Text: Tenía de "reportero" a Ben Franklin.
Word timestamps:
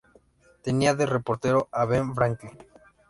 Tenía 0.63 0.95
de 0.95 1.05
"reportero" 1.05 1.69
a 1.71 1.85
Ben 1.85 2.15
Franklin. 2.15 2.57